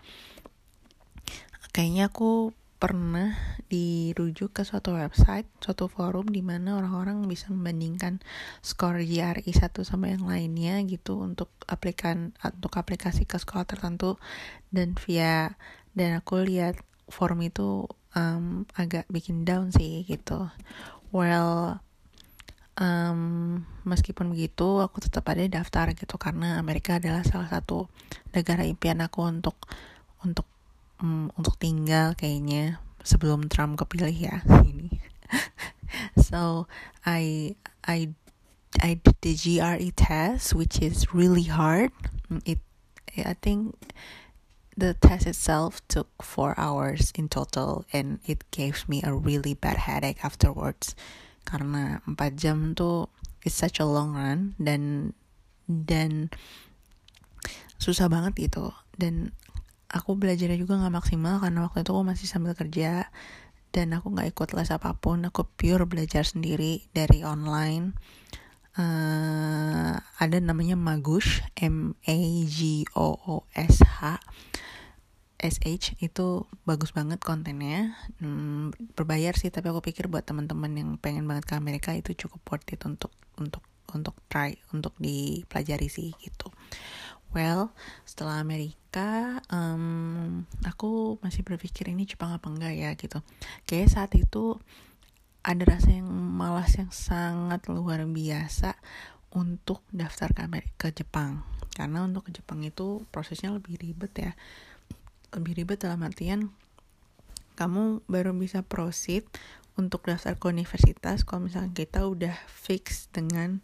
[1.74, 3.32] kayaknya aku pernah
[3.72, 8.20] dirujuk ke suatu website, suatu forum di mana orang-orang bisa membandingkan
[8.60, 14.20] skor GRI satu sama yang lainnya gitu untuk aplikan untuk aplikasi ke sekolah tertentu
[14.68, 15.56] dan via
[15.96, 16.76] dan aku lihat
[17.08, 20.52] forum itu um, agak bikin down sih gitu.
[21.08, 21.80] Well,
[22.80, 27.86] um, meskipun begitu aku tetap ada daftar gitu karena Amerika adalah salah satu
[28.34, 29.56] negara impian aku untuk
[30.24, 30.46] untuk
[30.98, 34.36] um, untuk tinggal kayaknya sebelum Trump kepilih ya
[34.70, 34.98] ini.
[36.18, 36.66] So
[37.06, 37.54] I
[37.86, 38.10] I
[38.82, 41.94] I did the GRE test which is really hard.
[42.42, 42.58] It
[43.14, 43.78] I think
[44.74, 49.86] the test itself took four hours in total and it gave me a really bad
[49.86, 50.98] headache afterwards
[51.44, 53.12] karena 4 jam tuh
[53.44, 54.56] it's such a long run.
[54.56, 55.12] Dan
[55.68, 56.32] dan
[57.78, 58.72] susah banget gitu.
[58.96, 59.36] Dan
[59.92, 63.12] aku belajarnya juga nggak maksimal karena waktu itu aku masih sambil kerja.
[63.70, 65.22] Dan aku nggak ikut les apa pun.
[65.28, 67.94] Aku pure belajar sendiri dari online.
[68.74, 74.18] Uh, ada namanya Magush M A G O O S H
[75.44, 77.92] SH itu bagus banget kontennya.
[78.16, 82.40] Hmm, berbayar sih tapi aku pikir buat teman-teman yang pengen banget ke Amerika itu cukup
[82.48, 83.60] worth it untuk untuk
[83.92, 86.48] untuk try untuk dipelajari sih gitu.
[87.36, 87.76] Well
[88.08, 93.20] setelah Amerika um, aku masih berpikir ini Jepang apa enggak ya gitu.
[93.68, 94.56] Kayak saat itu
[95.44, 98.80] ada rasa yang malas yang sangat luar biasa
[99.36, 101.44] untuk daftar ke Amerika ke Jepang.
[101.76, 104.32] Karena untuk ke Jepang itu prosesnya lebih ribet ya
[105.34, 106.54] lebih ribet dalam artian
[107.54, 109.22] kamu baru bisa proceed
[109.74, 113.62] untuk daftar ke universitas kalau misalnya kita udah fix dengan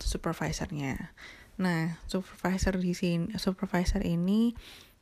[0.00, 1.12] supervisornya.
[1.60, 4.56] Nah, supervisor di sini, supervisor ini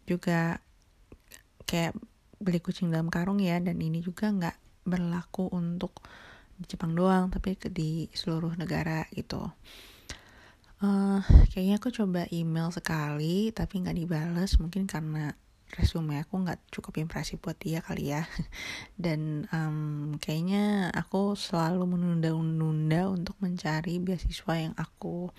[0.07, 0.59] juga
[1.67, 1.95] kayak
[2.43, 6.03] beli kucing dalam karung ya, dan ini juga nggak berlaku untuk
[6.59, 9.47] di Jepang doang, tapi di seluruh negara gitu.
[10.85, 11.21] Uh,
[11.53, 14.57] kayaknya aku coba email sekali tapi nggak dibales.
[14.61, 15.33] Mungkin karena
[15.71, 18.27] resume aku nggak cukup impresif buat dia kali ya.
[19.05, 25.31] Dan um, kayaknya aku selalu menunda-nunda untuk mencari beasiswa yang aku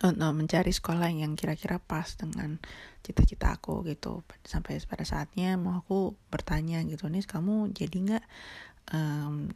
[0.00, 2.56] untuk mencari sekolah yang kira-kira pas dengan
[3.04, 4.24] cita-cita aku gitu.
[4.46, 8.24] Sampai pada saatnya mau aku bertanya gitu nih kamu jadi nggak
[8.96, 9.52] um,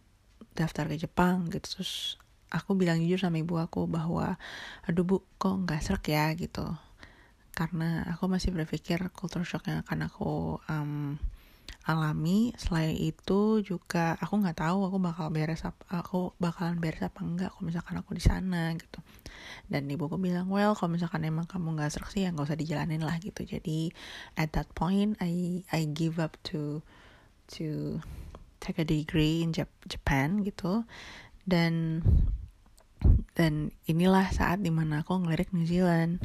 [0.53, 1.49] daftar ke Jepang?
[1.49, 1.81] Gitu.
[1.81, 2.21] Terus
[2.55, 4.39] aku bilang jujur sama ibu aku bahwa
[4.87, 6.31] aduh bu kok nggak serak ya?
[6.39, 6.63] Gitu.
[7.55, 11.19] Karena aku masih berpikir culture shock yang akan aku um,
[11.85, 12.51] alami.
[12.57, 17.53] Selain itu juga aku nggak tahu aku bakal beres apa aku bakalan beres apa enggak
[17.53, 18.99] kalau misalkan aku di sana gitu.
[19.69, 23.05] Dan ibuku bilang well kalau misalkan emang kamu nggak serak sih ya nggak usah dijalanin
[23.05, 23.45] lah gitu.
[23.45, 23.93] Jadi
[24.41, 26.81] at that point I I give up to
[27.55, 28.01] to
[28.65, 30.89] take a degree in Japan gitu.
[31.45, 32.01] Dan
[33.35, 36.23] dan inilah saat di mana aku ngelirik New Zealand.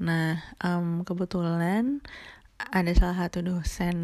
[0.00, 2.00] Nah um, kebetulan
[2.58, 3.96] ada salah satu dosen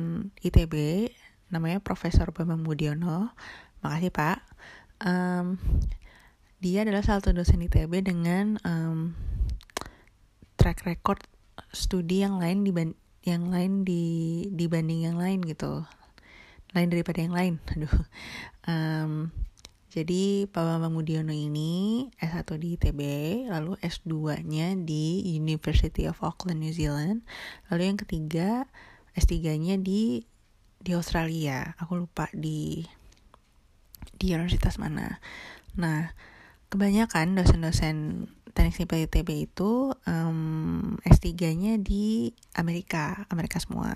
[0.43, 1.07] ITB
[1.49, 3.33] namanya Profesor Bambang Budiono.
[3.81, 4.39] Makasih Pak.
[4.99, 5.57] Um,
[6.59, 9.15] dia adalah salah satu dosen ITB dengan um,
[10.59, 11.23] track record
[11.71, 12.73] studi yang lain di
[13.23, 14.03] yang lain di
[14.51, 15.87] dibanding yang lain gitu.
[16.75, 17.55] Lain daripada yang lain.
[17.73, 17.97] Aduh.
[18.67, 19.31] Um,
[19.99, 23.01] jadi Pak Bambang Mudiono ini S1 di ITB,
[23.51, 27.27] lalu S2-nya di University of Auckland, New Zealand.
[27.67, 28.71] Lalu yang ketiga,
[29.19, 30.23] S3-nya di
[30.79, 31.75] di Australia.
[31.83, 32.87] Aku lupa di
[34.15, 35.19] di universitas mana.
[35.75, 36.15] Nah,
[36.71, 43.95] kebanyakan dosen-dosen teknik sipil ITB itu um, S3-nya di Amerika, Amerika semua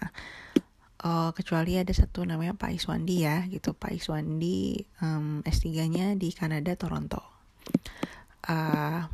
[1.03, 3.75] uh, kecuali ada satu namanya Pak Iswandi ya gitu.
[3.75, 7.23] Pak Iswandi um, S3-nya di Kanada Toronto.
[8.43, 9.07] Uh,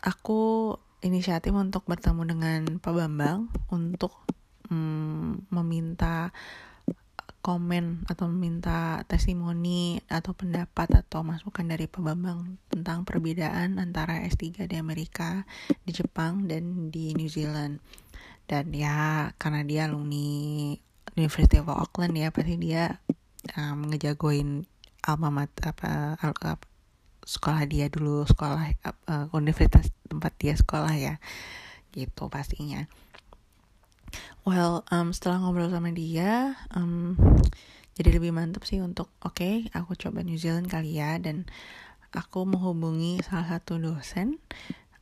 [0.00, 4.14] aku inisiatif untuk bertemu dengan Pak Bambang untuk
[4.72, 6.32] um, meminta
[7.38, 14.68] komen atau meminta testimoni atau pendapat atau masukan dari Pak Bambang tentang perbedaan antara S3
[14.68, 15.48] di Amerika,
[15.86, 17.80] di Jepang, dan di New Zealand
[18.48, 20.72] dan ya karena dia alumni
[21.14, 23.04] University of Auckland ya pasti dia
[23.60, 24.64] um, ngejagoin
[25.04, 26.56] alma mater apa, apa
[27.28, 31.14] sekolah dia dulu sekolah uh, universitas tempat dia sekolah ya
[31.92, 32.88] gitu pastinya.
[34.48, 37.20] Well um, setelah ngobrol sama dia um,
[38.00, 41.44] jadi lebih mantap sih untuk oke okay, aku coba New Zealand kali ya dan
[42.16, 44.40] aku menghubungi salah satu dosen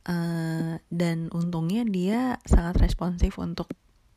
[0.07, 3.67] Uh, dan untungnya dia sangat responsif untuk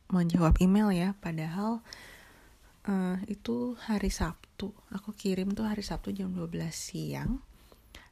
[0.07, 1.09] menjawab email ya.
[1.19, 1.83] Padahal
[2.87, 4.71] uh, itu hari Sabtu.
[4.95, 7.43] Aku kirim tuh hari Sabtu jam 12 siang.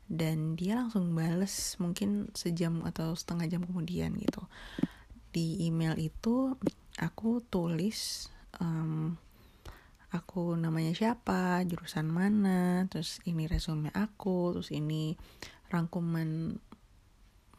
[0.10, 4.44] Dan dia langsung bales mungkin sejam atau setengah jam kemudian gitu.
[5.30, 6.58] Di email itu
[7.00, 9.16] aku tulis um,
[10.10, 15.14] aku namanya siapa jurusan mana terus ini resume aku terus ini
[15.70, 16.58] rangkuman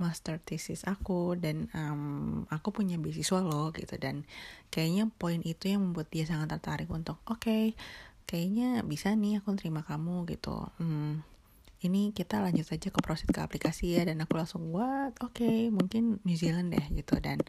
[0.00, 4.00] master thesis aku dan um, aku punya beasiswa loh gitu.
[4.00, 4.24] Dan
[4.72, 7.64] kayaknya poin itu yang membuat dia sangat tertarik untuk oke okay,
[8.24, 10.66] kayaknya bisa nih aku terima kamu gitu.
[10.80, 11.20] Hmm,
[11.84, 14.08] ini kita lanjut aja ke proses ke aplikasi ya.
[14.08, 15.14] Dan aku langsung what?
[15.20, 17.20] Oke okay, mungkin New Zealand deh gitu.
[17.20, 17.44] Dan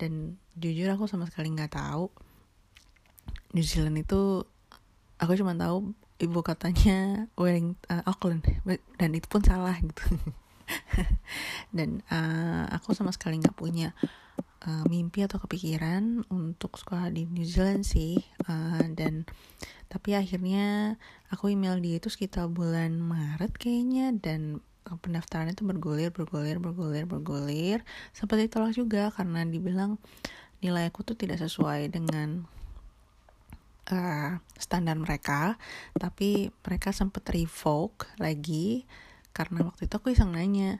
[0.00, 2.10] dan jujur aku sama sekali nggak tahu
[3.52, 4.48] New Zealand itu
[5.20, 8.42] aku cuma tahu ibu katanya Wellington uh, Auckland.
[8.96, 10.02] Dan itu pun salah gitu
[11.76, 13.96] dan uh, aku sama sekali nggak punya
[14.66, 19.26] uh, mimpi atau kepikiran untuk sekolah di New Zealand sih uh, dan
[19.92, 20.96] tapi akhirnya
[21.28, 27.78] aku email dia itu sekitar bulan Maret kayaknya dan pendaftaran itu bergulir bergulir bergulir bergulir.
[28.16, 30.00] Sempat ditolak juga karena dibilang
[30.64, 32.48] nilai aku tuh tidak sesuai dengan
[33.92, 35.56] uh, standar mereka.
[35.96, 38.88] Tapi mereka sempat revoke lagi
[39.32, 40.78] karena waktu itu aku iseng nanya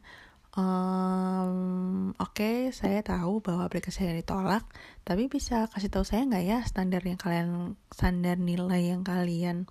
[0.56, 4.64] um, oke okay, saya tahu bahwa aplikasi saya ditolak
[5.04, 9.68] tapi bisa kasih tahu saya nggak ya standar yang kalian standar nilai yang kalian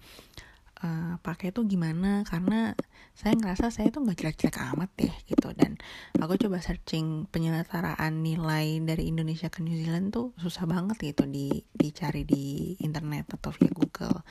[0.83, 2.25] uh, pakai itu gimana?
[2.25, 2.73] Karena
[3.13, 5.49] saya ngerasa saya tuh nggak jelek-jelek amat deh gitu.
[5.53, 5.77] Dan
[6.17, 11.61] aku coba searching penyelenggaraan nilai dari Indonesia ke New Zealand tuh susah banget gitu di
[11.71, 14.25] dicari di internet atau via Google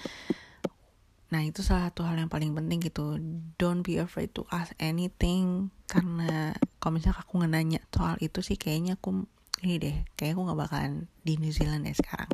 [1.31, 3.19] Nah itu salah satu hal yang paling penting gitu.
[3.59, 5.71] Don't be afraid to ask anything.
[5.87, 9.27] Karena kalau misalnya aku nanya soal itu sih kayaknya aku
[9.61, 12.33] Ini deh, kayaknya aku gak bakalan di New Zealand deh sekarang.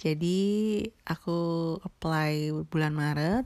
[0.00, 3.44] Jadi aku apply bulan Maret.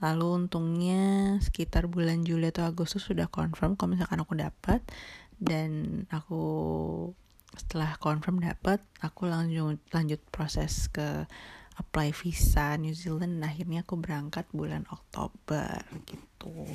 [0.00, 4.80] Lalu untungnya sekitar bulan Juli atau Agustus sudah confirm kalau misalkan aku dapat.
[5.36, 6.40] Dan aku
[7.52, 11.26] setelah confirm dapat aku lanjut lanjut proses ke
[11.80, 16.68] apply visa New Zealand dan akhirnya aku berangkat bulan Oktober gitu.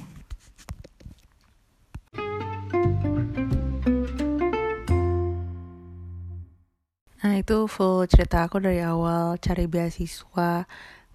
[7.21, 10.65] Nah itu full cerita aku dari awal cari beasiswa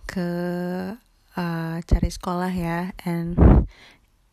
[0.07, 0.30] ke
[1.38, 3.38] uh, cari sekolah ya and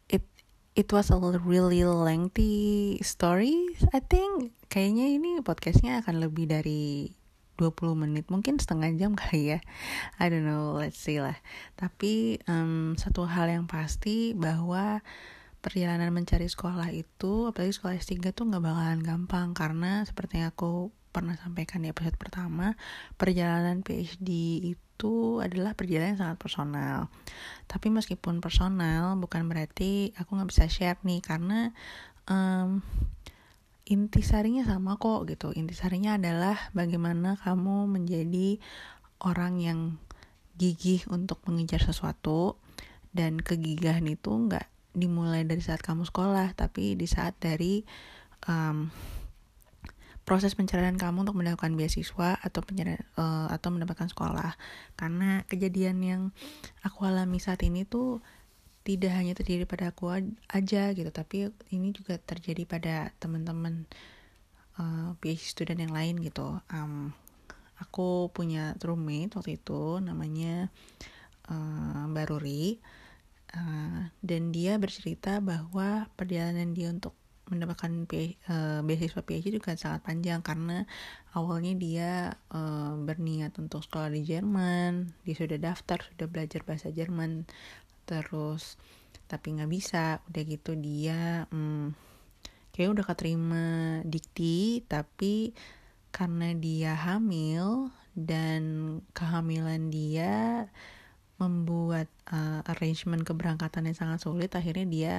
[0.10, 0.26] it
[0.74, 4.54] it was a really lengthy story I think.
[4.70, 7.17] Kayaknya ini podcastnya akan lebih dari
[7.58, 9.60] 20 menit mungkin setengah jam kali ya.
[10.22, 11.36] I don't know let's see lah.
[11.76, 15.02] Tapi um, satu hal yang pasti bahwa
[15.60, 19.52] perjalanan mencari sekolah itu apalagi sekolah S3 tuh nggak bakalan gampang.
[19.58, 22.78] Karena seperti yang aku pernah sampaikan di episode pertama,
[23.18, 24.30] perjalanan PhD
[24.78, 26.98] itu adalah perjalanan yang sangat personal.
[27.66, 31.74] Tapi meskipun personal, bukan berarti aku nggak bisa share nih, karena
[32.30, 32.86] um,
[33.88, 35.56] intisarinya sama kok gitu.
[35.56, 38.60] Intisarinya adalah bagaimana kamu menjadi
[39.24, 39.80] orang yang
[40.60, 42.60] gigih untuk mengejar sesuatu
[43.16, 47.88] dan kegigahan itu nggak dimulai dari saat kamu sekolah, tapi di saat dari
[48.50, 48.92] um,
[50.28, 54.60] proses pencarian kamu untuk mendapatkan beasiswa atau pencarian uh, atau mendapatkan sekolah
[55.00, 56.22] karena kejadian yang
[56.84, 58.20] aku alami saat ini tuh
[58.88, 60.16] tidak hanya terjadi pada aku
[60.48, 63.84] aja gitu tapi ini juga terjadi pada teman-teman
[64.80, 66.56] uh, PhD student yang lain gitu.
[66.72, 67.12] Um,
[67.78, 70.72] aku punya roommate waktu itu namanya
[71.52, 72.80] uh, Baruri
[73.54, 77.14] uh, dan dia bercerita bahwa perjalanan dia untuk
[77.48, 78.04] mendapatkan
[78.52, 80.84] uh, beasiswa PhD juga sangat panjang karena
[81.32, 82.12] awalnya dia
[82.52, 87.48] uh, berniat untuk sekolah di Jerman, dia sudah daftar, sudah belajar bahasa Jerman,
[88.08, 88.80] terus
[89.28, 91.92] tapi nggak bisa, udah gitu dia um,
[92.72, 95.52] kayak udah keterima dikti, tapi
[96.16, 98.64] karena dia hamil dan
[99.12, 100.66] kehamilan dia
[101.38, 105.14] membuat uh, arrangement keberangkatan yang sangat sulit, akhirnya dia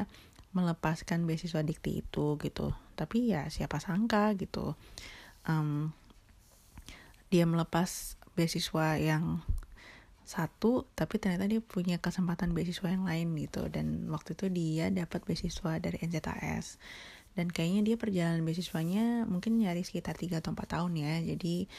[0.56, 2.72] melepaskan beasiswa dikti itu gitu.
[2.96, 4.72] Tapi ya siapa sangka gitu
[5.44, 5.92] um,
[7.28, 9.44] dia melepas beasiswa yang
[10.28, 13.72] satu tapi ternyata dia punya kesempatan beasiswa yang lain gitu.
[13.72, 16.76] Dan waktu itu dia dapat beasiswa dari NZAS
[17.38, 21.14] dan kayaknya dia perjalanan beasiswanya mungkin nyari sekitar 3 atau 4 tahun ya.
[21.22, 21.70] Jadi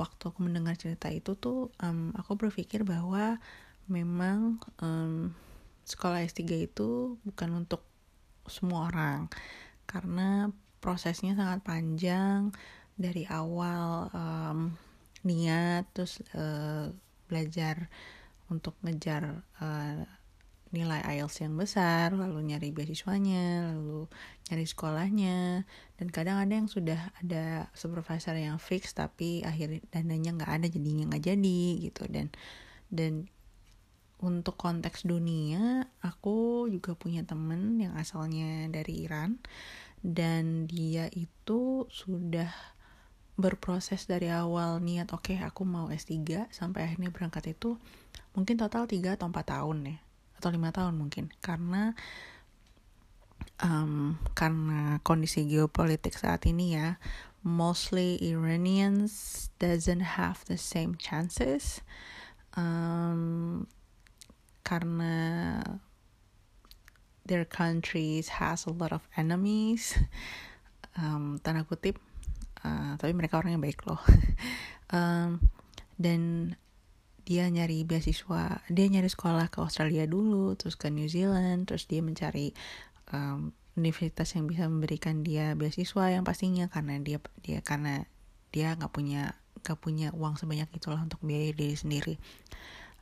[0.00, 3.36] waktu aku mendengar cerita itu tuh um, aku berpikir bahwa
[3.84, 5.36] memang um,
[5.84, 7.84] sekolah S3 itu bukan untuk
[8.48, 9.28] semua orang.
[9.84, 10.48] Karena
[10.80, 12.48] prosesnya sangat panjang.
[12.98, 14.74] Dari awal um,
[15.22, 16.90] niat terus uh,
[17.28, 17.92] belajar
[18.48, 20.02] untuk ngejar uh,
[20.68, 24.04] nilai IELTS yang besar, lalu nyari beasiswanya, lalu
[24.52, 25.64] nyari sekolahnya,
[25.96, 31.08] dan kadang ada yang sudah ada supervisor yang fix tapi akhir dananya nggak ada jadinya
[31.08, 32.04] nggak jadi gitu.
[32.12, 32.28] Dan
[32.92, 33.32] dan
[34.18, 39.38] untuk konteks dunia aku juga punya temen yang asalnya dari Iran
[40.02, 42.50] dan dia itu sudah
[43.38, 47.78] berproses dari awal niat oke okay, aku mau S3 sampai akhirnya berangkat itu
[48.34, 49.98] mungkin total 3 atau 4 tahun ya
[50.38, 51.34] atau lima tahun mungkin.
[51.42, 51.92] Karena
[53.58, 57.02] um, karena kondisi geopolitik saat ini ya
[57.42, 61.82] mostly Iranians doesn't have the same chances
[62.54, 63.66] um,
[64.62, 65.58] karena
[67.26, 69.98] their countries has a lot of enemies.
[70.98, 71.94] Um, tanda kutip
[72.64, 74.00] uh, tapi mereka orangnya baik loh
[74.96, 75.42] um,
[75.98, 76.54] dan
[77.28, 82.00] dia nyari beasiswa dia nyari sekolah ke Australia dulu terus ke New Zealand terus dia
[82.00, 82.56] mencari
[83.12, 88.08] um, universitas yang bisa memberikan dia beasiswa yang pastinya karena dia dia karena
[88.50, 92.16] dia nggak punya nggak punya uang sebanyak itulah untuk biaya diri sendiri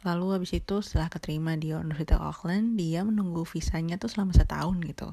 [0.06, 5.10] Lalu habis itu setelah keterima di Universitas Auckland, dia menunggu visanya tuh selama setahun gitu.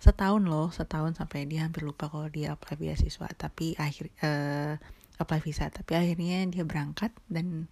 [0.00, 3.28] Setahun loh, setahun sampai dia hampir lupa kalau dia apply beasiswa.
[3.36, 4.74] Tapi akhir uh,
[5.20, 7.68] apply visa, tapi akhirnya dia berangkat dan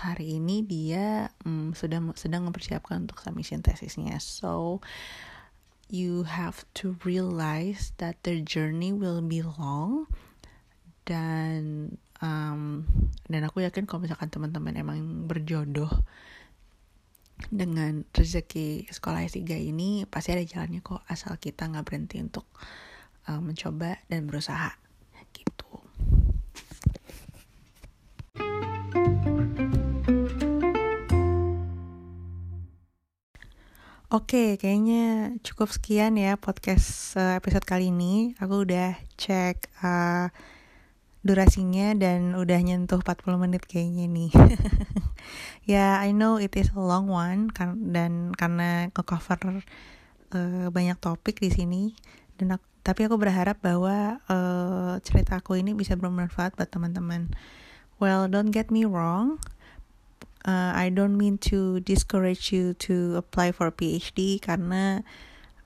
[0.00, 4.16] hari ini dia um, sudah sedang mempersiapkan untuk submission tesisnya.
[4.20, 4.80] So
[5.88, 10.08] you have to realize that the journey will be long
[11.08, 12.84] dan um,
[13.28, 15.88] dan aku yakin kalau misalkan teman-teman emang berjodoh
[17.46, 22.44] dengan rezeki sekolah S3 ini pasti ada jalannya kok asal kita nggak berhenti untuk
[23.30, 24.74] um, mencoba dan berusaha
[25.30, 25.70] gitu.
[34.08, 38.32] Oke, Oke, kayaknya cukup sekian ya podcast uh, episode kali ini.
[38.40, 40.32] Aku udah cek uh,
[41.26, 44.30] durasinya dan udah nyentuh 40 menit kayaknya nih.
[45.70, 49.62] ya, yeah, I know it is a long one kan dan karena ke-cover
[50.32, 51.82] uh, banyak topik di sini
[52.38, 57.34] dan aku, tapi aku berharap bahwa uh, cerita aku ini bisa bermanfaat buat teman-teman.
[57.98, 59.42] Well, don't get me wrong
[60.48, 65.04] uh, I don't mean to discourage you to apply for PhD karena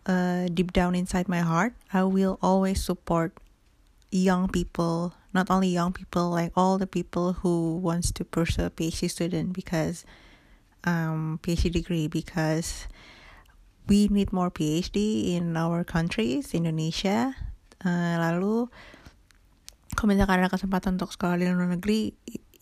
[0.07, 3.37] uh, deep down inside my heart I will always support
[4.11, 8.71] young people not only young people like all the people who wants to pursue a
[8.71, 10.05] PhD student because
[10.85, 12.87] um, PhD degree because
[13.89, 17.35] we need more PhD in our countries Indonesia
[17.85, 18.69] uh, lalu
[19.93, 22.13] kalau misalkan ada kesempatan untuk sekolah di luar negeri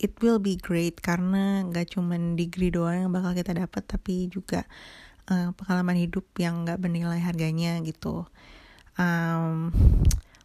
[0.01, 4.65] it will be great karena nggak cuman degree doang yang bakal kita dapat tapi juga
[5.29, 8.25] uh, pengalaman hidup yang nggak bernilai harganya gitu.
[8.97, 9.69] Um,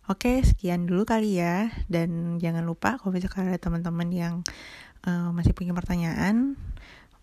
[0.07, 1.75] Oke, sekian dulu kali ya.
[1.91, 4.47] Dan jangan lupa kalau misalkan ada teman-teman yang
[5.07, 6.57] uh, masih punya pertanyaan,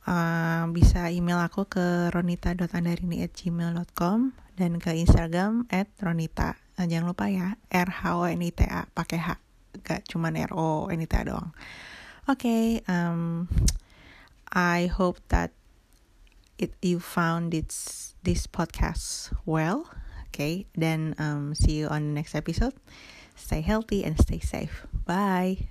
[0.03, 4.19] uh, bisa email aku ke ronita.andarini@gmail.com
[4.59, 5.67] dan ke Instagram
[5.99, 6.55] @ronita.
[6.75, 9.39] Uh, jangan lupa ya, R H O N I T A pakai H,
[9.83, 11.55] gak cuman R O N I T A doang.
[12.23, 13.51] okay um
[14.55, 15.51] i hope that
[16.57, 19.91] it you found this this podcast well
[20.33, 22.73] okay then um see you on the next episode.
[23.35, 24.85] Stay healthy and stay safe.
[25.05, 25.69] Bye